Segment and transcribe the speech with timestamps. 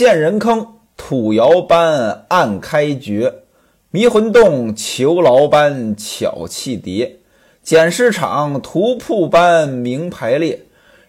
[0.00, 0.66] 陷人坑，
[0.96, 3.42] 土窑般暗开掘，
[3.90, 7.18] 迷魂洞囚牢般巧气叠，
[7.62, 10.62] 捡尸场屠铺般明排列，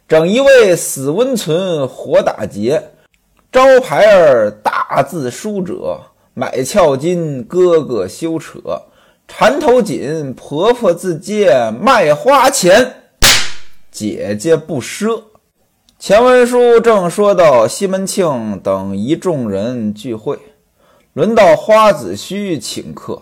[0.10, 2.90] 整一位死温存活打劫，
[3.50, 6.02] 招牌儿大字书者，
[6.34, 8.60] 买俏金哥哥休扯，
[9.26, 12.96] 缠头紧婆婆自接卖花钱，
[13.90, 15.31] 姐姐不赊。
[16.02, 20.40] 前文书正说到西门庆等一众人聚会，
[21.14, 23.22] 轮到花子虚请客。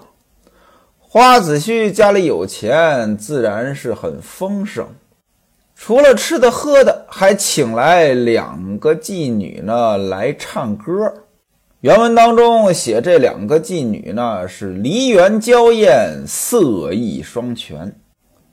[0.97, 4.87] 花子虚家里有钱，自然是很丰盛。
[5.75, 11.13] 除了吃的喝的，还请来两个妓女呢来唱歌。
[11.81, 17.93] 原文当中写这两个妓女呢是梨园娇艳，色艺双全。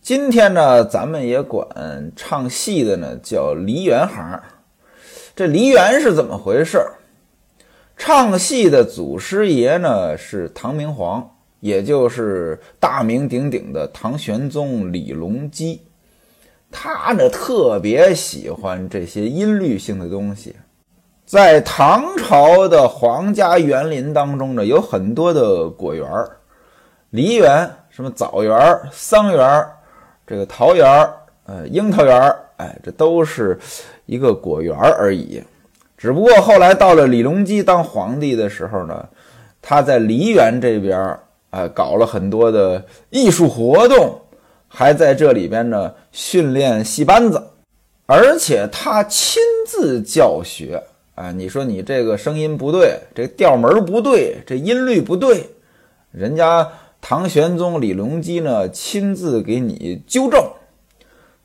[0.07, 1.67] 今天呢，咱们也管
[2.15, 4.41] 唱戏的呢叫梨园行。
[5.35, 6.81] 这梨园是怎么回事？
[7.97, 15.83] 唱戏的祖师爷呢是唐明皇，也就是大名鼎鼎的唐玄宗李隆基。
[16.71, 20.55] 他呢特别喜欢这些音律性的东西。
[21.25, 26.09] 在唐朝的皇家园林当中呢，有很多的果园
[27.11, 29.67] 梨园、什么枣园、桑园。
[30.27, 33.57] 这个桃园儿，呃，樱桃园儿，哎，这都是
[34.07, 35.41] 一个果园而已。
[35.97, 39.09] 只不过后来到了李隆基当皇帝的时候呢，
[39.63, 44.21] 他在梨园这边儿，哎，搞了很多的艺术活动，
[44.67, 47.41] 还在这里边呢训练戏班子，
[48.07, 50.83] 而且他亲自教学。
[51.15, 55.49] 啊，你说你这个声音不对，这调门不对，这音律不对，
[56.11, 56.69] 人家。
[57.09, 60.45] 唐玄宗李隆基呢，亲自给你纠正，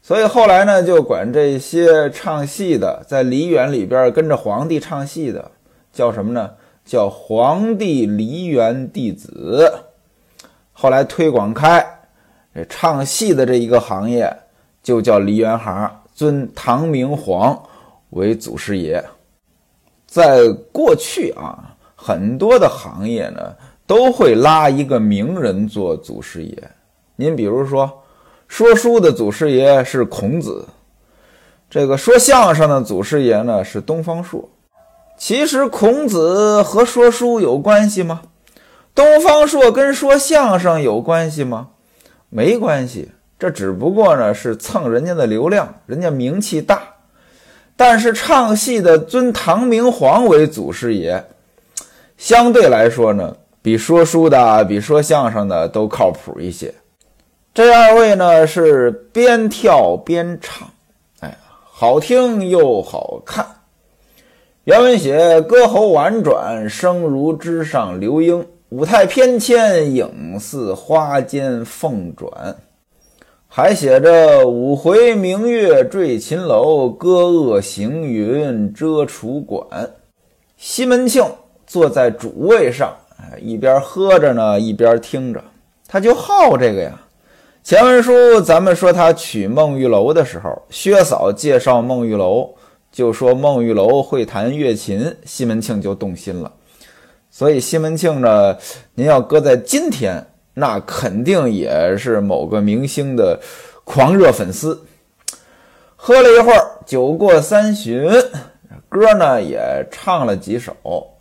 [0.02, 5.52] 所以后来呢，就管这些唱戏的，在梨园里边跟着皇帝唱戏的，
[5.94, 6.50] 叫什么呢？
[6.84, 9.72] 叫皇帝梨园弟子。
[10.74, 11.86] 后来推广开，
[12.56, 14.36] 这唱戏的这一个行业
[14.82, 17.62] 就叫梨园行，尊唐明皇
[18.10, 19.06] 为祖师爷。
[20.08, 23.56] 在过去啊，很多的行业呢。
[23.92, 26.72] 都会拉一个名人做祖师爷。
[27.18, 28.04] 您比如说，
[28.48, 30.66] 说书的祖师爷是孔子，
[31.70, 34.50] 这个说相声的祖师爷呢是东方朔。
[35.18, 38.22] 其实孔子和说书有关系吗？
[38.96, 41.72] 东方朔跟说相声有关系吗？
[42.30, 46.82] 没关系，这只不过呢是蹭人家的流量，人家名气大。
[47.76, 51.26] 但是唱戏的尊唐明皇为祖师爷，
[52.16, 53.36] 相对来说呢。
[53.62, 56.74] 比说书的、比说相声的都靠谱一些。
[57.54, 60.68] 这二位呢是边跳边唱，
[61.20, 63.46] 哎，好听又好看。
[64.64, 72.56] 原文写歌喉婉转，声如枝上流莺；舞态翩跹，影似花间凤转。
[73.48, 79.68] 还写着五回明月坠秦楼，歌恶行云遮楚馆。
[80.58, 81.24] 西门庆
[81.68, 82.96] 坐在主位上。
[83.40, 85.44] 一边喝着呢，一边听着，
[85.88, 87.00] 他就好这个呀。
[87.64, 92.50] 前文书咱们说他娶孟玉楼的时候，薛嫂介绍孟玉楼，
[92.92, 96.52] 就说孟玉楼会弹乐琴，西门庆就动心了。
[97.30, 98.58] 所以西门庆呢，
[98.96, 103.40] 您要搁在今天，那肯定也是某个明星的
[103.84, 104.84] 狂热粉丝。
[105.96, 108.10] 喝了一会儿，酒过三巡，
[108.90, 110.76] 歌呢也唱了几首，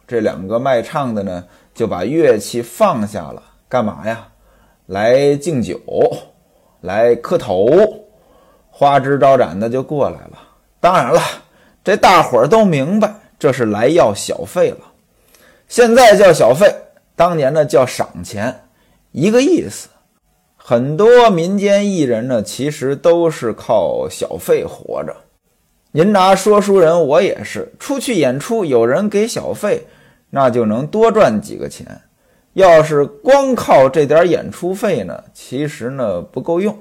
[0.09, 1.45] 这两个卖唱的呢。
[1.81, 4.29] 就把乐器放下了，干嘛呀？
[4.85, 5.81] 来敬酒，
[6.83, 7.71] 来磕头，
[8.69, 10.33] 花枝招展的就过来了。
[10.79, 11.19] 当然了，
[11.83, 14.81] 这大伙儿都明白，这是来要小费了。
[15.69, 16.71] 现在叫小费，
[17.17, 18.65] 当年呢叫赏钱，
[19.13, 19.89] 一个意思。
[20.59, 25.17] 很多民间艺人呢，其实都是靠小费活着。
[25.93, 29.87] 您拿说书人，我也是，出去演出有人给小费。
[30.31, 31.87] 那就能多赚几个钱。
[32.55, 36.77] 要是光靠这点演出费呢，其实呢不够用。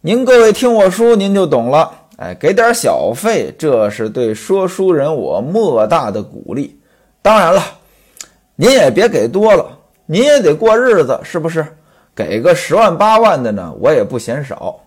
[0.00, 1.90] 您各位听我书，您就懂了。
[2.16, 6.78] 哎，给点小费，这是对说书人我莫大的鼓励。
[7.22, 7.62] 当然了，
[8.54, 9.66] 您也别给多了，
[10.06, 11.66] 您也得过日子，是不是？
[12.14, 14.78] 给个十万八万的呢，我也不嫌少。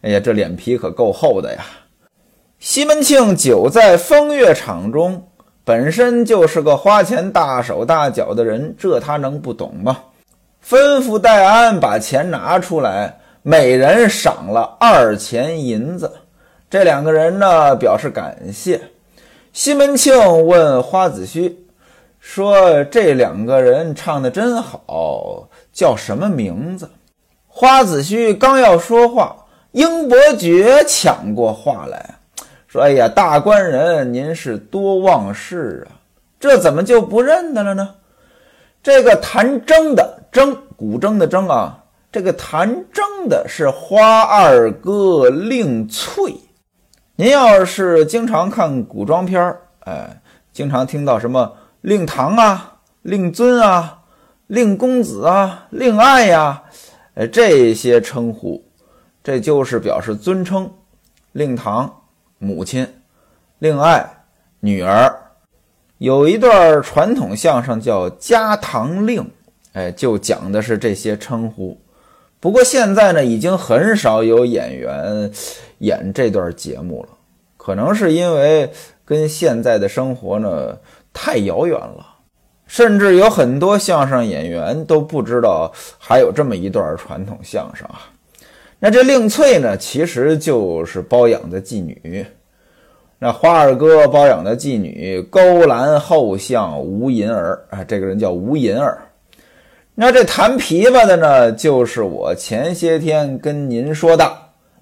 [0.00, 1.64] 哎呀，这脸皮可够厚的呀！
[2.58, 5.28] 西门庆久在风月场中。
[5.64, 9.98] 本身就是个花钱大手大脚的人，这他能不懂吗？
[10.66, 16.10] 吩咐戴安把钱拿出来，每人赏了二钱银子。
[16.70, 18.80] 这两个人呢，表示感谢。
[19.52, 21.66] 西门庆问花子虚
[22.18, 26.88] 说：“这两个人唱的真好，叫什么名字？”
[27.46, 29.36] 花子虚刚要说话，
[29.72, 32.14] 英伯爵抢过话来
[32.72, 36.00] 说：“哎呀，大官人，您是多忘事啊，
[36.40, 37.96] 这怎么就不认得了呢？
[38.82, 46.34] 这个弹筝的筝，古筝的筝啊。”这个弹筝的是花二哥令翠，
[47.16, 53.98] 您要是经常看古装片儿，哎，经常听到什么令堂啊、令尊啊、
[54.46, 56.62] 令公子啊、令爱呀，
[57.16, 58.64] 哎，这些称呼，
[59.22, 60.70] 这就是表示尊称。
[61.32, 62.01] 令堂
[62.42, 62.84] 母亲，
[63.60, 64.24] 令爱
[64.58, 65.16] 女儿，
[65.98, 69.22] 有一段传统相声叫《家堂令》，
[69.74, 71.80] 哎，就讲的是这些称呼。
[72.40, 75.30] 不过现在呢，已经很少有演员
[75.78, 77.10] 演这段节目了，
[77.56, 78.72] 可能是因为
[79.04, 80.76] 跟现在的生活呢
[81.12, 82.04] 太遥远了，
[82.66, 88.10] 甚至有很多相声演员都不知道还有这么一段传统相声啊。
[88.84, 92.26] 那这令翠呢，其实就是包养的妓女，
[93.16, 99.00] 那花二哥包养的妓女勾栏后巷吴银儿啊，这个人叫吴银儿。
[99.94, 104.28] 那这弹琵琶的呢，就是我前些天跟您说的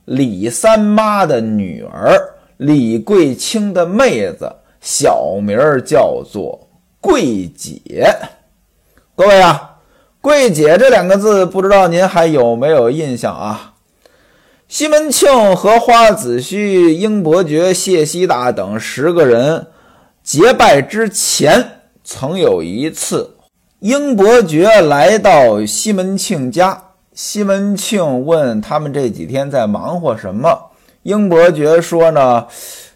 [0.06, 2.18] 李三妈的女儿
[2.56, 4.50] 李桂清的妹子，
[4.80, 6.58] 小名叫做
[7.02, 8.10] 桂姐。
[9.14, 9.76] 各位啊，
[10.22, 13.69] 桂姐这两个字，不知道您还有没有印象啊？
[14.70, 19.66] 西门庆和花子虚、英伯爵、谢希大等十个人
[20.22, 23.34] 结拜之前，曾有一次。
[23.80, 30.70] 英伯爵来到西门庆家，西门庆问他们这几天在忙活什么。
[31.02, 32.46] 英伯爵说呢，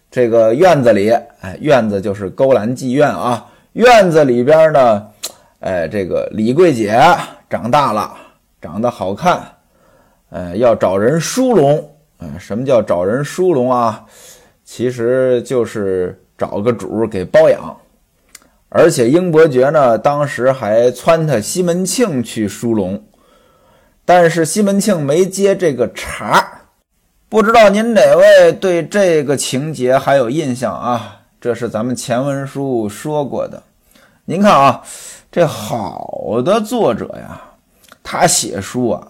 [0.09, 1.11] 这个院子里，
[1.41, 3.47] 哎，院子就是勾栏妓院啊。
[3.73, 5.05] 院子里边呢，
[5.59, 6.97] 哎，这个李桂姐
[7.51, 8.15] 长大了，
[8.63, 9.43] 长得好看，
[10.31, 11.91] 呃，要找人梳拢。
[12.21, 14.05] 嗯，什么叫找人梳拢啊？
[14.65, 17.77] 其实就是找个主给包养。
[18.69, 23.05] 而且英伯爵呢，当时还撺掇西门庆去殊荣，
[24.05, 26.47] 但是西门庆没接这个茬儿
[27.29, 31.21] 不知道您哪位对这个情节还有印象啊？
[31.41, 33.63] 这是咱们前文书说过的。
[34.25, 34.83] 您看啊，
[35.31, 37.41] 这好的作者呀，
[38.03, 39.07] 他写书啊，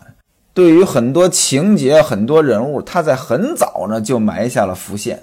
[0.54, 5.20] 对于很多情节、很多人物，他在很早呢就埋下了伏线。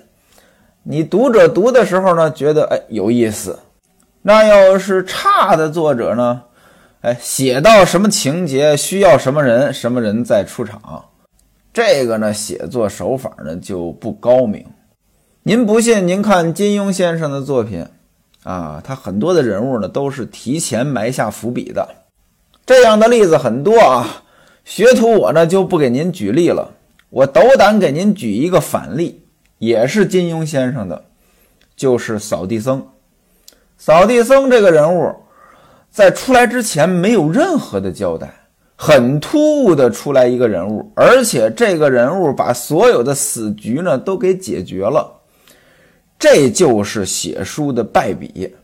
[0.83, 3.57] 你读者读的时候呢，觉得哎有意思。
[4.22, 6.44] 那要是差的作者呢？
[7.00, 11.06] 哎，写到什么情节需要什么人，什么人再出场，
[11.74, 14.63] 这个呢写作手法呢就不高明。
[15.44, 17.88] 您不信，您看金庸先生的作品
[18.44, 21.88] 啊，他很多的人物呢都是提前埋下伏笔的，
[22.66, 24.24] 这样的例子很多啊。
[24.63, 26.72] 学徒我呢就不给您举例了，
[27.10, 29.24] 我斗胆给您举一个反例，
[29.58, 31.04] 也是金庸先生的，
[31.75, 32.88] 就是扫地僧。
[33.78, 35.13] 扫地僧这个人物，
[35.90, 38.31] 在出来之前没有任何的交代，
[38.75, 45.12] 很突兀的出来一个人物，而且这个人物把所有的死局呢都给解决了，
[46.19, 48.56] 这就是写书的败笔。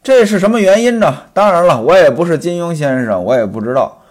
[0.00, 1.22] 这是什么原因呢？
[1.32, 4.03] 当然了，我也不是金庸先生，我也不知道，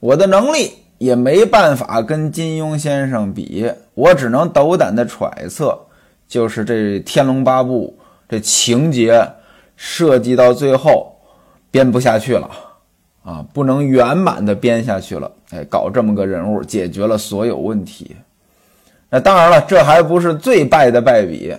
[0.00, 5.78] 我的能力也没办法跟金庸先生比，我只能斗胆的揣测，
[6.26, 7.96] 就是这《天龙八部》
[8.28, 9.28] 这情节。
[9.80, 11.14] 设计到最后
[11.70, 12.50] 编不下去了
[13.22, 15.30] 啊，不能圆满的编下去了。
[15.50, 18.16] 哎，搞这么个人物，解决了所有问题。
[19.08, 21.56] 那当然了，这还不是最败的败笔。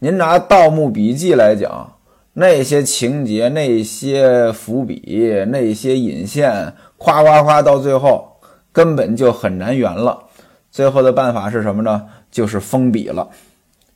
[0.00, 1.90] 您拿《盗墓笔记》来讲，
[2.38, 8.28] 那些情节、那些伏笔、那些引线，夸夸夸，到最后
[8.72, 10.22] 根本就很难圆了。
[10.70, 12.04] 最后的办法是什么呢？
[12.30, 13.26] 就是封笔了。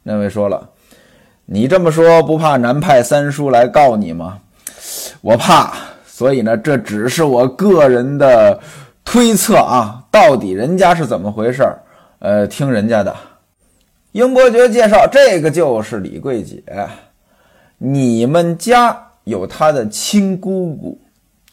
[0.03, 0.71] 那位说了。
[1.45, 4.39] 你这么说不怕南派三叔来告你吗？
[5.21, 5.75] 我怕，
[6.07, 8.59] 所以呢，这只是我个人的
[9.05, 10.03] 推测啊。
[10.11, 11.83] 到底人家是怎么回事儿？
[12.21, 13.15] 呃，听人家的。
[14.13, 16.63] 英伯爵介绍，这个就是李桂姐，
[17.83, 21.01] 你们家有他的亲姑姑，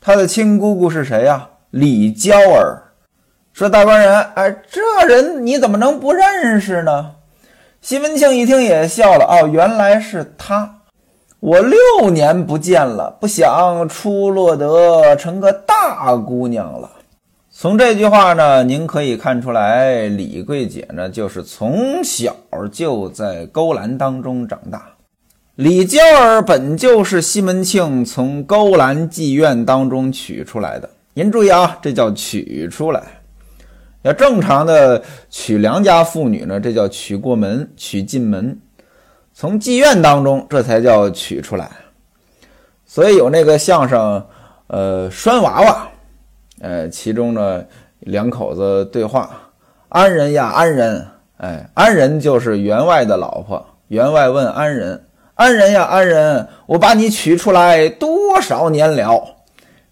[0.01, 1.47] 他的亲姑姑是谁呀？
[1.69, 2.83] 李娇儿。
[3.53, 7.11] 说大官人，哎，这人你怎么能不认识呢？
[7.79, 10.81] 西门庆一听也笑了，哦，原来是他，
[11.39, 16.91] 我六年不见了，不想出落得成个大姑娘了。
[17.49, 22.35] 从这句话呢，您可以看出来，李桂姐呢，就是从小
[22.69, 24.96] 就在勾栏当中长大。
[25.57, 30.87] 李娇儿本就是西门庆从勾栏妓院当中取出来的。
[31.15, 33.01] 您注意啊，这叫取出来。
[34.03, 38.55] 要正常的娶良家妇女呢，这叫娶过门、娶进门。
[39.33, 41.71] 从妓院当中，这才叫取出来。
[42.85, 44.23] 所以有那个相声，
[44.67, 45.89] 呃，拴娃娃，
[46.61, 47.65] 呃，其中呢
[48.01, 49.31] 两口子对话
[49.89, 53.65] ：“安人呀，安人，哎，安人就是员外的老婆。
[53.87, 55.06] 员外问安人：
[55.37, 59.23] 安人呀，安人，我把你取出来多少年了？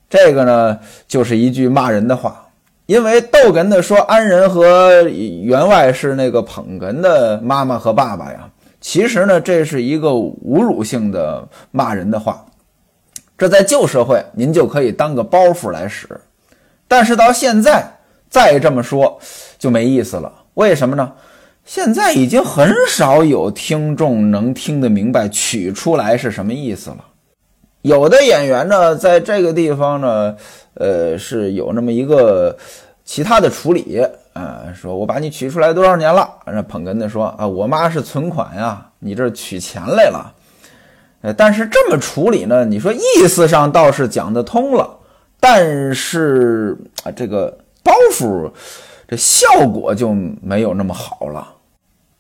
[0.10, 2.42] 这个呢，就是一句骂人的话。”
[2.88, 8.48] 因为逗哏的说安人和员外是那个捧哏的妈妈和爸爸呀，
[8.80, 12.46] 其实呢，这是一个侮辱性的骂人的话。
[13.38, 16.08] 这在旧社会您就可以当个包袱来使，
[16.88, 17.84] 但是到现在
[18.30, 19.20] 再这么说
[19.58, 20.32] 就没意思了。
[20.54, 21.12] 为什么呢？
[21.66, 26.98] 现在已经很少有听众能听得明白取出来是什么意思了。
[27.82, 30.36] 有的演员呢，在这个地方呢。
[30.78, 32.54] 呃，是有那么一个
[33.06, 36.30] 其他的处理啊，说我把你取出来多少年了？
[36.48, 40.34] 那捧哏的说啊，我妈是存款呀，你这取钱来了。
[41.22, 44.98] 呃，但是这么处理呢，你说意思上倒是讲得通了，
[45.40, 48.52] 但是啊，这个包袱
[49.08, 51.55] 这效果就没有那么好了。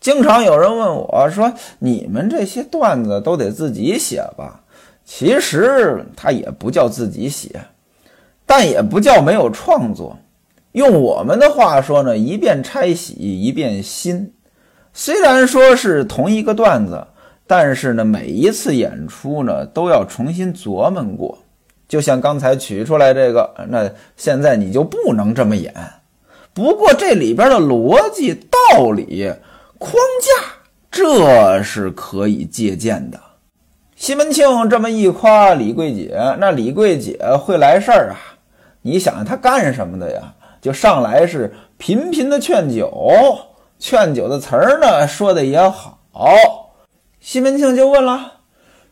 [0.05, 4.61] 经常有人问我说，你们这些段子都得自己写吧？
[5.03, 7.59] 其实他也不叫自己写。
[8.45, 10.19] 但也不叫没有创作，
[10.73, 14.31] 用我们的话说呢，一遍拆洗一遍新。
[14.93, 17.07] 虽然说是同一个段子，
[17.47, 21.39] 但是呢，每一次演出呢都要重新琢磨过。
[21.87, 25.73] 就像刚才取出来这个，那现在你就不能这么演。
[26.53, 29.33] 不过这里边的逻辑、道理、
[29.77, 30.29] 框架，
[30.89, 33.19] 这是可以借鉴的。
[33.95, 38.15] 西门庆这么一夸李桂姐，那李桂姐会来事儿啊。
[38.81, 40.33] 你想想他干什么的呀？
[40.61, 42.91] 就上来是频频的劝酒，
[43.79, 45.99] 劝酒的词儿呢说的也好。
[47.19, 48.33] 西门庆就问了，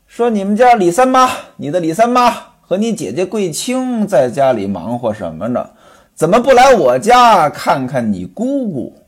[0.07, 5.69] 说你们家李三妈，你的李三妈和你姐姐桂清在家里忙活什么呢？
[6.15, 9.02] 怎么不来我家看看你姑姑？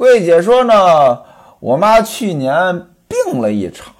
[0.00, 1.20] 桂姐说呢，
[1.58, 3.92] 我妈去年病了一场。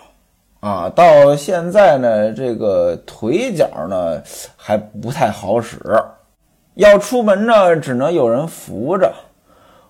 [0.61, 4.23] 啊，到现在呢，这个腿脚呢
[4.57, 5.77] 还不太好使，
[6.73, 9.13] 要出门呢只能有人扶着。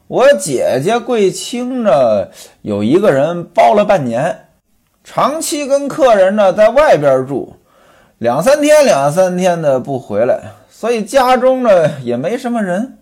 [0.09, 2.26] 我姐姐桂清呢
[2.62, 4.49] 有一个人包了半年，
[5.05, 7.55] 长期跟客人呢在外边住，
[8.19, 12.99] 两三天两三天的不回来，所以家中呢也没什么人，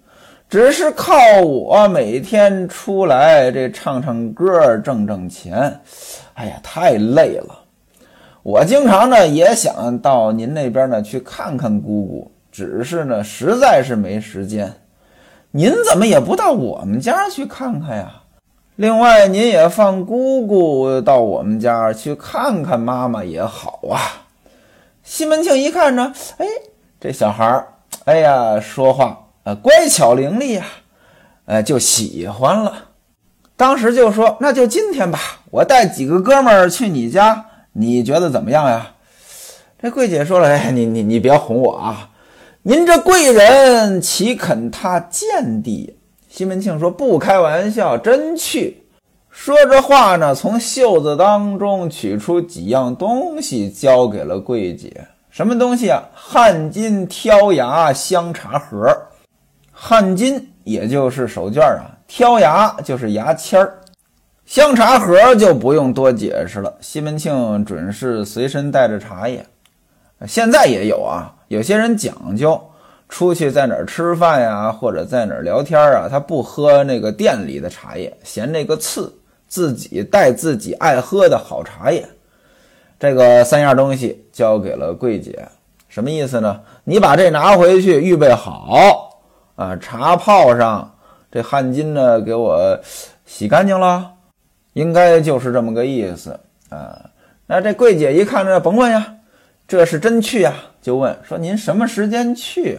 [0.48, 5.78] 只是靠我每天出来这唱唱歌挣挣钱。
[6.32, 7.64] 哎呀，太累了！
[8.42, 14.72] 我经常呢也想到您那边呢去看看姑姑，只是呢实在是没时间。
[15.50, 18.10] 您怎么也不到我们家去看看呀？
[18.76, 24.24] 另外，您也放姑姑到我们家去看看妈妈也好啊。
[25.02, 26.46] 西门庆一看呢，哎，
[26.98, 27.66] 这小孩儿，
[28.06, 30.64] 哎呀，说话乖巧伶俐呀，
[31.46, 32.84] 呃就喜欢了。
[33.56, 35.18] 当时就说，那就今天吧，
[35.50, 37.46] 我带几个哥们儿去你家。
[37.72, 38.92] 你觉得怎么样呀？
[39.80, 42.10] 这桂姐说了：“哎，你你你别哄我啊！
[42.62, 45.96] 您这贵人岂肯他见地？”
[46.28, 48.82] 西门庆说：“不开玩笑，真去。”
[49.30, 55.06] 说着话呢，从袖子当中取出几样东西，交给了桂姐。
[55.30, 56.02] 什么东西啊？
[56.12, 58.88] 汗巾、挑牙、香茶盒。
[59.80, 63.78] 汗巾也就是手绢啊，挑牙就是牙签儿。
[64.44, 69.46] 香茶盒就不用多解释了，西门庆准是随身带着茶叶，
[70.26, 71.32] 现在也有啊。
[71.46, 72.60] 有些人讲究，
[73.08, 79.16] 出去在哪儿吃饭呀，或者在哪儿聊天啊，他不喝那个店里的茶叶，嫌那个次，
[79.46, 82.04] 自己带自己爱喝的好茶叶。
[82.98, 85.46] 这个三样东西交给了桂姐，
[85.88, 86.60] 什么意思呢？
[86.82, 89.07] 你把这拿回去预备好
[89.58, 90.94] 啊，茶泡上，
[91.32, 92.78] 这汗巾呢给我
[93.26, 94.12] 洗干净了。
[94.74, 96.38] 应该就是这么个意思
[96.68, 97.10] 啊。
[97.44, 99.16] 那这桂姐一看这，甭问呀，
[99.66, 102.78] 这是真去呀，就问说：“您什么时间去？”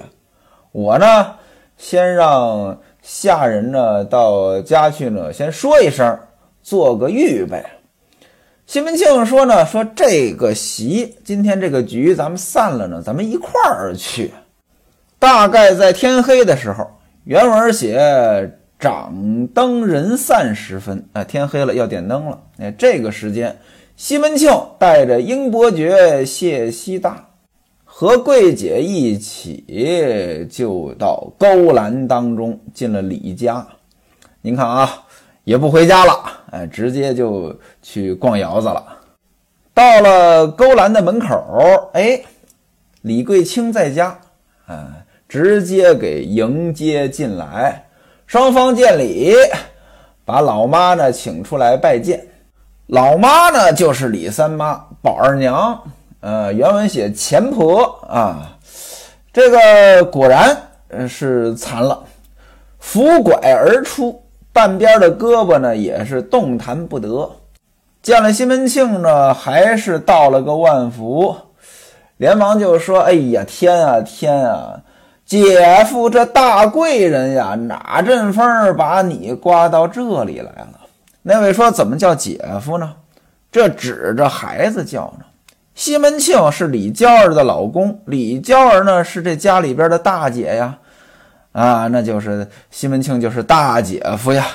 [0.71, 1.35] 我呢，
[1.75, 6.17] 先让下人呢到家去呢，先说一声，
[6.63, 7.61] 做个预备。
[8.65, 14.31] 西门庆说呢：“说这个席，今天这个局，咱们散了呢，咱们一块儿去。
[15.19, 16.89] 大概在天黑的时候，
[17.25, 23.59] 原文写。”掌灯人散时分，哎，天黑了要点灯了，哎，这个时间，
[23.97, 24.49] 西门庆
[24.79, 27.27] 带着英伯爵、谢希大
[27.83, 33.67] 和桂姐一起，就到勾栏当中进了李家。
[34.41, 35.03] 您看啊，
[35.43, 36.13] 也不回家了，
[36.51, 38.81] 哎，直接就去逛窑子了。
[39.73, 42.21] 到了勾栏的门口，哎，
[43.01, 44.17] 李桂清在家，
[44.67, 44.98] 啊，
[45.29, 47.85] 直接给迎接进来。
[48.25, 49.35] 双方见礼，
[50.25, 52.25] 把老妈呢请出来拜见。
[52.87, 55.79] 老妈呢，就是李三妈宝二娘，
[56.21, 58.57] 呃，原文写前婆啊，
[59.31, 60.57] 这个果然
[61.07, 62.03] 是残了，
[62.79, 67.29] 扶拐而出，半边的胳膊呢也是动弹不得。
[68.01, 71.35] 见了西门庆呢，还是道了个万福，
[72.17, 74.81] 连忙就说：“哎呀，天啊天啊，
[75.29, 80.79] 姐夫这大贵人呀，哪阵风把你刮到这里来了？”
[81.21, 82.93] 那位说：“怎么叫姐夫呢？”
[83.51, 85.25] 这指着孩子叫呢。
[85.75, 90.79] 西门庆是李娇儿的老公，李娇儿呢是这家里边的大姐呀。
[91.51, 94.47] 啊，那就是西门庆就是大姐夫呀。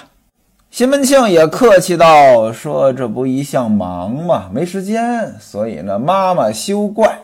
[0.73, 7.16] 西门庆也客气道：“说这不一向忙嘛，没时间，所以呢，妈妈休怪。”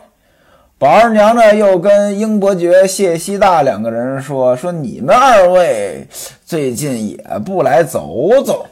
[0.81, 6.07] 宝二娘呢又跟英伯爵、谢希大两个人说：“说你们二位
[6.43, 8.65] 最近也不来走走。”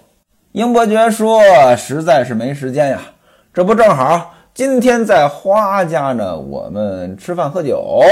[0.53, 1.39] 英伯爵说
[1.77, 2.99] ：“实在是没时间呀，
[3.53, 8.03] 这不正好今天在花家呢，我们吃饭喝酒，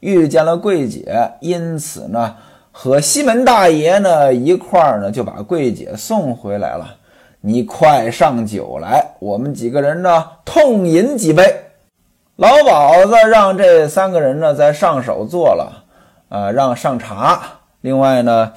[0.00, 2.34] 遇见了桂姐，因此呢，
[2.72, 6.94] 和西门大爷呢一块儿呢，就把桂姐送回来了。
[7.42, 11.44] 你快上酒来，我们几个人呢痛饮几杯。”
[12.38, 15.84] 老鸨子让这三个人呢在上手做了，
[16.28, 17.42] 啊，让上茶。
[17.82, 18.52] 另外呢。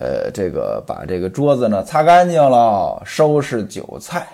[0.00, 4.24] 呃，这个把这个桌子呢擦干净了，收拾酒菜。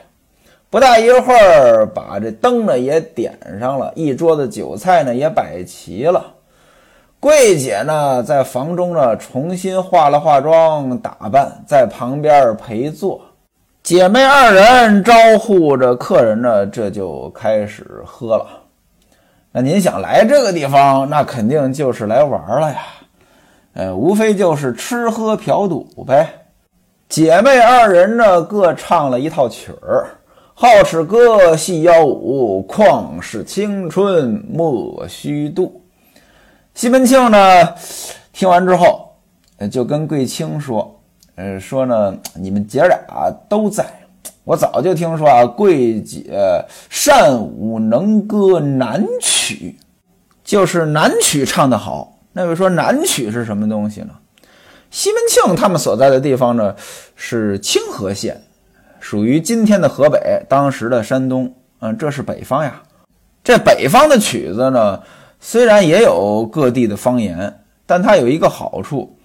[0.69, 6.23] 不大一会儿，把这灯呢也点上了，一桌子酒菜呢也摆齐了。
[7.19, 13.23] 桂姐呢在房中呢重新化了化妆打扮，在旁边陪坐。
[13.83, 18.47] 姐妹二人招呼着客人呢，这就开始喝了。
[19.57, 22.79] 那您想来这个地方，那肯定就是来玩了呀。
[23.75, 26.29] 呃，无非就是吃喝嫖赌呗。
[27.09, 30.09] 姐妹二人呢，各唱了一套曲儿，
[30.55, 35.81] 好吃歌，戏腰舞，旷世青春莫虚度。
[36.75, 37.39] 西门庆呢，
[38.33, 39.15] 听完之后，
[39.71, 41.01] 就跟桂清说
[41.37, 42.99] ：“呃，说呢，你们姐俩
[43.49, 43.87] 都在，
[44.45, 46.31] 我早就听说啊，桂姐
[46.91, 49.77] 善舞能歌南曲，
[50.45, 54.11] 就是南曲唱得好。”那位说南曲是什么东西呢？
[54.91, 56.75] 西门庆他们所在的地方呢
[57.17, 58.43] 是清河县，
[59.01, 61.55] 属于今天的河北，当时的山东。
[61.81, 62.83] 嗯，这是北方呀。
[63.43, 65.01] 这北方的曲子呢，
[65.41, 69.17] 虽然也有各地的方言，但它有一个好处，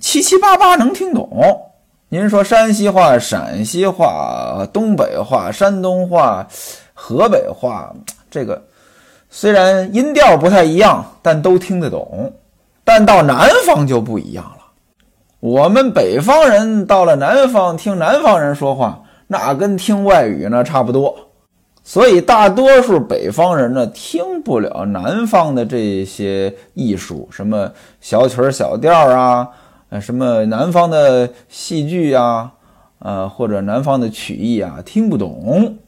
[0.00, 1.65] 七七八八能听懂。
[2.08, 6.46] 您说山西话、陕西话、东北话、山东话、
[6.94, 7.92] 河北话，
[8.30, 8.62] 这个。
[9.28, 12.32] 虽然音调不太一样，但都听得懂。
[12.84, 14.64] 但到南方就不一样了。
[15.40, 21.12] 我们北方人到了南方听南方人说话，那跟听外语呢差不多。
[21.82, 27.68] 所以大多数北方人呢听不了南方的这些艺术，什么
[28.00, 29.48] 小曲儿、小调啊，
[29.88, 32.54] 呃，什么南方的戏剧啊，
[32.98, 35.78] 呃，或者南方的曲艺啊，听不懂。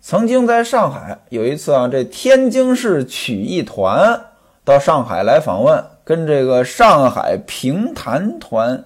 [0.00, 4.18] 曾经在上海有一次啊，这天津市曲艺团
[4.64, 8.82] 到上海来访问，跟这个上海评弹团，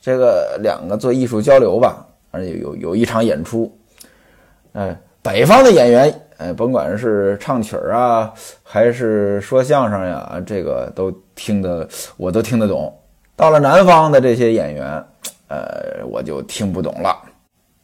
[0.00, 3.76] 这个两个做艺术交流吧，而且有有一场演出，
[4.74, 8.32] 哎，北方的演员，哎，甭管是唱曲儿啊，
[8.62, 12.96] 还是说相声呀，这个都听得我都听得懂。
[13.36, 15.04] 到了南方的这些演员，
[15.48, 17.16] 呃，我就听不懂了。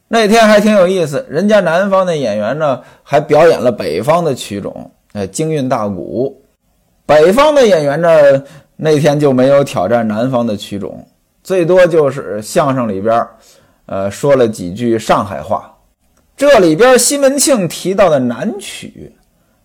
[0.07, 6.41] 那天还挺有意思，人家南方的演员呢，还表演了北方的曲种，哎，京韵大鼓。
[7.05, 8.09] 北方的演员呢，
[8.75, 11.05] 那天就没有挑战南方的曲种，
[11.43, 13.25] 最多就是相声里边，
[13.85, 15.73] 呃，说了几句上海话。
[16.35, 19.15] 这里边西门庆提到的南曲，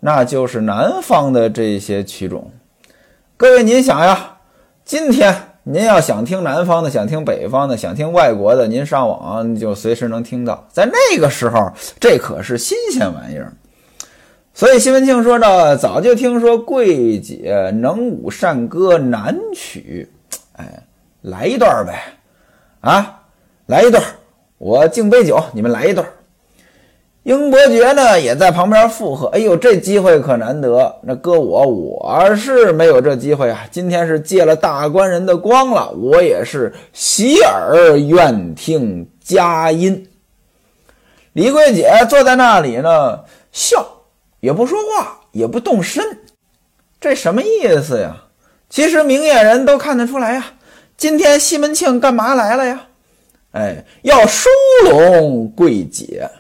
[0.01, 2.51] 那就是南方的这些曲种。
[3.37, 4.37] 各位，您想呀，
[4.85, 5.35] 今天。
[5.69, 10.65] 您要想听南方的，想听北方的，想听外国的，您上网就随时能听到。
[10.71, 13.53] 在那个时候，这可是新鲜玩意儿。
[14.55, 20.09] 所以西门庆说呢，早就听说桂姐能舞善歌南曲，
[20.53, 20.85] 哎，
[21.23, 22.01] 来一段呗，
[22.83, 23.23] 啊，
[23.67, 24.01] 来一段，
[24.59, 26.07] 我敬杯酒，你们来一段。
[27.27, 30.95] 英伯爵呢也在旁边附和：“哎呦，这机会可难得！
[31.03, 33.67] 那搁我，我是没有这机会啊。
[33.69, 40.09] 今天是借了大官人的光了，我也是洗耳愿听佳音。”
[41.35, 43.19] 李桂姐坐在那里呢，
[43.51, 43.85] 笑，
[44.39, 46.05] 也不说话，也不动身，
[47.01, 48.19] 这什么意思呀？
[48.71, 50.53] 其实明眼人都看得出来呀。
[50.97, 52.87] 今天西门庆干嘛来了呀？
[53.51, 54.49] 哎，要收
[54.85, 56.31] 拢桂姐。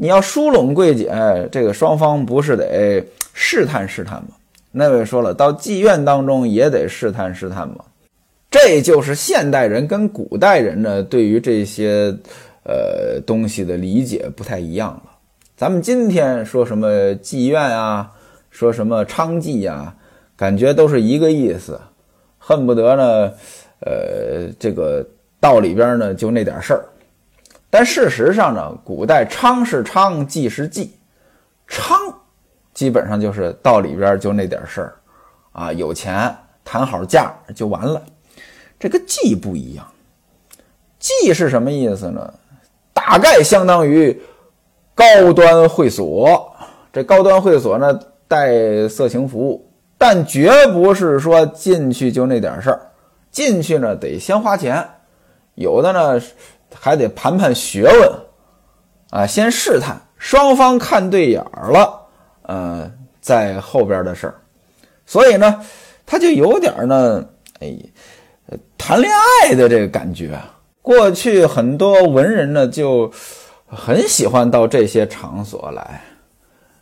[0.00, 1.12] 你要疏拢桂姐，
[1.50, 4.28] 这个双方不是得试探试探吗？
[4.70, 7.84] 那位说了，到妓院当中也得试探试探吗？
[8.48, 12.14] 这就是现代人跟古代人呢对于这些
[12.62, 15.02] 呃东西的理解不太一样了。
[15.56, 18.08] 咱们今天说什么妓院啊，
[18.50, 19.92] 说什么娼妓呀，
[20.36, 21.78] 感觉都是一个意思，
[22.38, 23.32] 恨不得呢，
[23.80, 25.04] 呃，这个
[25.40, 26.84] 道里边呢就那点事儿。
[27.70, 30.88] 但事实上呢，古代娼是娼，妓是妓，
[31.68, 31.92] 娼
[32.72, 34.96] 基本上就是到里边就那点事儿，
[35.52, 38.02] 啊，有钱谈好价就完了。
[38.78, 39.86] 这个妓不一样，
[40.98, 42.32] 妓是什么意思呢？
[42.94, 44.18] 大概相当于
[44.94, 46.50] 高端会所，
[46.90, 52.80] 这高端会所呢带色情服务，但绝不是说进去就那点事儿，
[53.30, 54.88] 进去呢得先花钱，
[55.54, 56.18] 有的呢。
[56.74, 58.12] 还得盘盘学问，
[59.10, 62.00] 啊，先试探双方看对眼儿了，
[62.42, 64.34] 呃，在后边的事儿，
[65.06, 65.64] 所以呢，
[66.04, 67.24] 他就有点呢，
[67.60, 67.76] 哎，
[68.76, 70.38] 谈恋爱的这个感觉。
[70.82, 73.12] 过去很多文人呢，就
[73.66, 76.02] 很喜欢到这些场所来。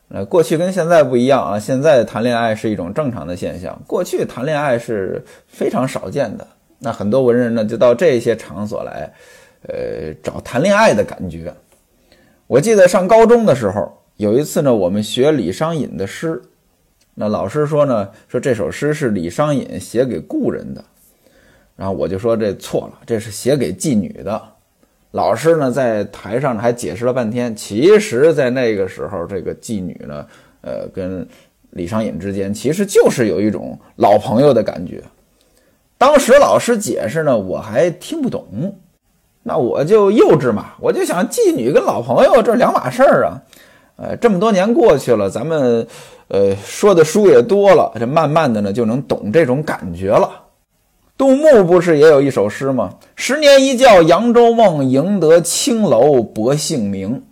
[0.09, 6.47] 呃，过去跟现在不一样啊，现在谈恋爱是一种正常的现象，过去谈恋爱是非常少见的。
[6.79, 9.13] 那很多文人呢，就到这些场所来。
[9.63, 11.53] 呃，找谈恋爱的感觉。
[12.47, 16.41] 我记得上高中的时候，有一次呢，我们学李商隐的诗，
[17.15, 20.85] 那老师说呢，说这首诗是李商隐写给故人的，
[21.75, 24.41] 然后我就说这错了，这是写给妓女的。
[25.13, 30.27] 老师呢在台上还解释了半天，其实，在那个时候，这个妓女呢，
[30.61, 31.27] 呃，跟
[31.71, 35.03] 李商隐之间其实就是有一种老朋友的感觉。
[35.99, 38.77] 当时老师解释呢，我还听不懂。
[39.49, 43.39] 那我就幼稚嘛，我就想妓女跟老朋友这两码事儿啊，
[43.95, 45.87] 呃，这么多年过去了，咱们
[46.27, 50.29] 呃说的书也多了，这慢慢的呢就能懂这种感觉了。
[51.17, 52.95] 杜牧不是也有一首诗吗？
[53.15, 57.23] 十年一觉扬州梦，赢得青楼薄幸名。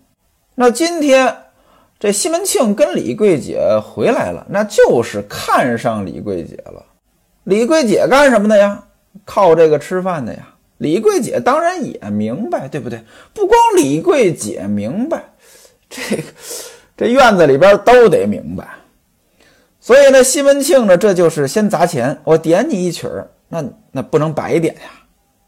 [0.55, 1.37] 那今天
[1.99, 6.81] 这西门庆跟李桂姐回来了，那就是看上李桂姐了。
[7.43, 8.85] 李桂姐干什么的呀？
[9.25, 10.54] 靠这个吃饭的呀。
[10.79, 13.03] 李桂姐当然也明白，对不对？
[13.33, 15.25] 不光李桂姐明白，
[15.89, 16.23] 这个
[16.97, 18.67] 这院子里边都得明白。
[19.81, 24.81] 所以呢，西门庆呢，这就是先砸钱，我点你一曲儿，那那不能白点呀，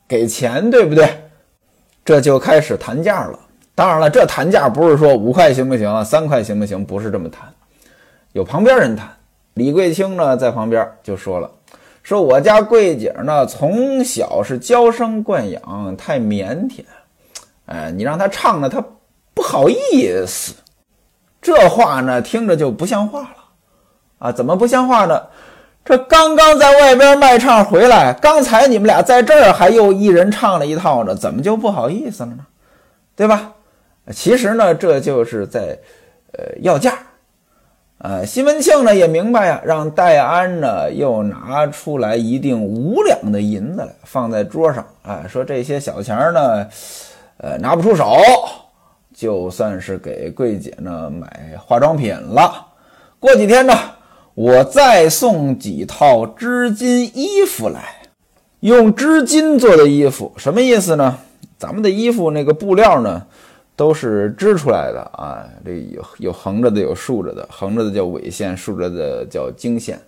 [0.07, 1.09] 给钱，对不对？
[2.05, 3.41] 这就开始谈价了。
[3.75, 7.53] 当然了，这谈价不是说五块行不行啊，三块行不行，不是这么谈，
[8.33, 9.09] 有旁边人谈。
[9.55, 11.51] 李桂清呢，在旁边就说了。
[12.07, 16.85] 说我家桂姐呢，从小是娇生惯养，太腼腆，
[17.65, 18.81] 哎，你让她唱呢，她
[19.35, 20.55] 不好意思。
[21.43, 23.37] 这话呢，听着就不像话了
[24.21, 24.31] 啊！
[24.31, 25.21] 怎么不像话呢？
[25.85, 32.47] 这刚刚在外边卖唱回来，刚才你们俩在这儿还又一人唱了一套呢，怎么就不好意思了呢？
[33.17, 33.53] 对吧？
[34.13, 35.77] 其实呢，这就是在
[36.35, 36.97] 呃要价。
[38.09, 46.69] 呃，西门庆呢也明白呀，让戴安呢又拿出来一锭五两的银子来放在桌上，啊，说这些小钱呢，
[47.39, 48.17] 呃，拿不出手，
[49.13, 52.67] 就算是给桂姐呢买化妆品了。
[53.19, 53.77] 过几天呢，
[54.35, 57.83] 我再送几套织金衣服来，
[58.61, 61.19] 用织金做的衣服，什么意思呢？
[61.59, 63.27] 咱们的衣服那个布料呢？
[63.77, 70.01] 都是织出来的啊，这有有横着的，有竖着的，横着的叫纬线，竖着的叫经线。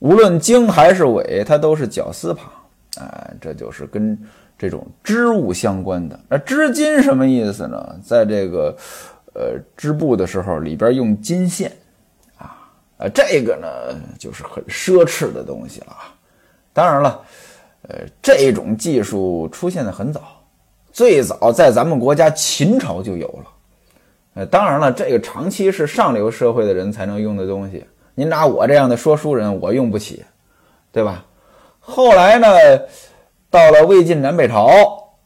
[0.00, 2.50] 无论经还是纬，它都是绞丝旁，
[2.98, 4.18] 啊，这就是跟
[4.58, 6.18] 这种织物相关的。
[6.28, 7.96] 那织金什么意思呢？
[8.02, 8.76] 在这个
[9.32, 11.70] 呃织布的时候，里边用金线，
[12.36, 13.68] 啊，呃，这个呢
[14.18, 16.12] 就是很奢侈的东西了啊。
[16.72, 17.22] 当然了，
[17.88, 20.33] 呃，这种技术出现的很早。
[20.94, 23.44] 最早在咱们国家秦朝就有了，
[24.34, 27.84] 呃，当然了，这个长期是上流社会的人才能用的东西。
[28.14, 30.24] 您拿我这样的说书人，我用不起，
[30.92, 31.24] 对吧？
[31.80, 32.46] 后来呢，
[33.50, 34.70] 到了魏晋南北朝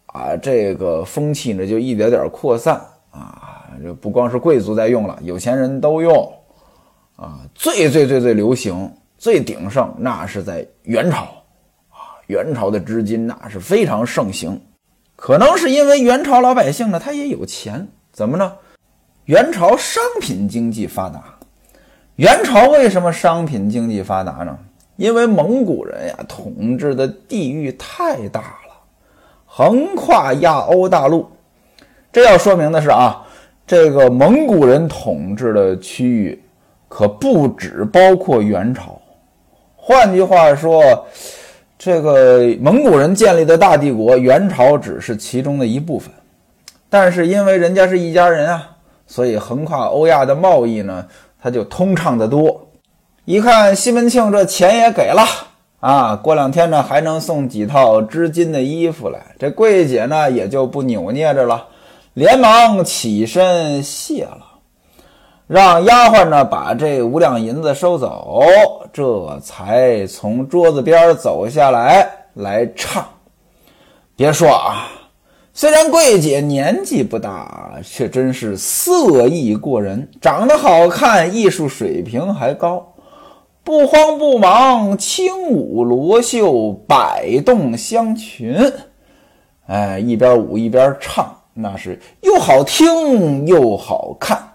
[0.06, 6.32] 啊，这个风气呢就一点点扩散啊，这不光是贵族在用了，有钱人都用
[7.14, 7.40] 啊。
[7.54, 11.24] 最最最最流行、最鼎盛，那是在元朝
[11.90, 12.16] 啊。
[12.28, 14.58] 元朝的织金那是非常盛行，
[15.18, 18.52] 可能是因为元朝老百姓呢，他也有钱，怎么呢？
[19.24, 21.24] 元朝商品经济发达。
[22.14, 24.56] 元朝为什么商品经济发达呢？
[24.94, 28.74] 因为蒙古人呀，统治的地域太大了，
[29.44, 31.28] 横跨亚欧大陆。
[32.12, 33.26] 这要说明的是啊，
[33.66, 36.40] 这个蒙古人统治的区域
[36.88, 39.00] 可不只包括元朝。
[39.74, 41.08] 换句话说，
[41.78, 46.12] 这个蒙古人建立的大帝国，元朝只是其中的一部分。
[46.90, 48.70] 但是因为人家是一家人啊，
[49.06, 51.06] 所以横跨欧亚的贸易呢，
[51.40, 52.68] 它就通畅得多。
[53.24, 55.22] 一看西门庆这钱也给了
[55.78, 61.66] 啊，过两天呢还能送几套织金的衣服来，这桂姐呢也就不扭捏着了，
[62.14, 64.44] 连忙起身谢了，
[65.46, 68.42] 让丫鬟呢把这五两银子收走，
[68.92, 73.06] 这才从桌子边走下来来唱。
[74.16, 74.88] 别说啊，
[75.52, 82.94] 虽然桂姐年纪不大，却真是色艺过人，长得好看，艺术水平还高。
[83.62, 88.72] 不慌不忙，轻舞罗袖，摆动香裙，
[89.66, 94.47] 哎，一边舞一边唱，那是又好听又好看。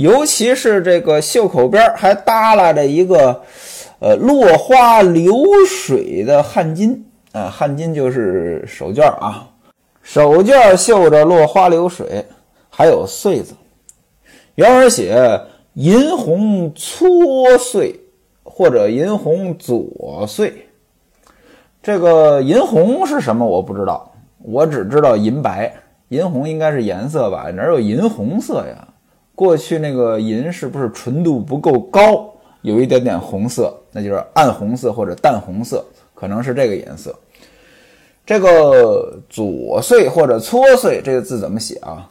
[0.00, 3.42] 尤其是这个袖口边还耷拉着一个，
[3.98, 6.98] 呃，落花流水的汗巾
[7.32, 9.48] 啊，汗巾就是手绢啊，
[10.02, 12.24] 手绢绣着落花流水，
[12.68, 13.54] 还有穗子。
[14.54, 15.40] 原文写
[15.74, 18.00] 银红搓穗。
[18.42, 20.52] 或者银红左穗，
[21.82, 23.46] 这个银红是什么？
[23.46, 25.72] 我不知道，我只知道银白。
[26.08, 27.50] 银红应该是颜色吧？
[27.54, 28.88] 哪有银红色呀？
[29.40, 35.82] 过去那个银是不是纯度不够高，有一点点红色，那就是暗红色或者淡红色，
[36.14, 37.18] 可能是这个颜色。
[38.26, 42.06] 这个左穗或者搓穗这个字怎么写啊？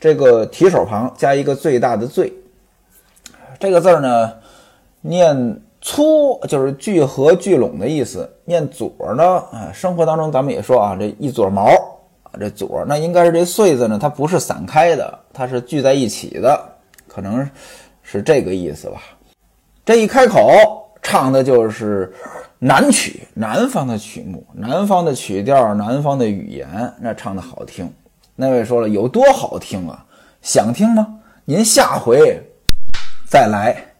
[0.00, 2.32] 这个提手旁加一个最大的最，
[3.60, 4.32] 这个字儿呢
[5.02, 5.60] 念。
[5.84, 11.68] 粗就是聚合聚拢的意思，念左呢啊，生活当中咱们也说啊，这一撮毛
[12.40, 16.60] 这左那应该是这穗子呢，它不是散开的，它是聚在一起的，
[17.06, 17.48] 可能
[18.02, 19.02] 是这个意思吧。
[19.84, 20.50] 这一开口
[21.02, 22.12] 唱的就是
[22.58, 27.92] 南曲，南方的曲目，南方的曲调，南方的语言，那唱的好听。
[28.34, 30.04] 那位说了，有多好听啊？
[30.40, 31.20] 想听吗？
[31.44, 32.40] 您下回
[33.28, 33.91] 再来。